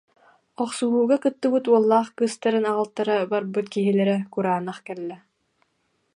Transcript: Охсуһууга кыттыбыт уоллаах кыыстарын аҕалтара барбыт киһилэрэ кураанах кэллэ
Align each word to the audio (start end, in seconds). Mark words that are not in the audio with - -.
Охсуһууга 0.63 1.17
кыттыбыт 1.23 1.65
уоллаах 1.71 2.07
кыыстарын 2.17 2.65
аҕалтара 2.71 3.15
барбыт 3.31 3.67
киһилэрэ 3.73 4.17
кураанах 4.33 4.79
кэллэ 4.87 5.17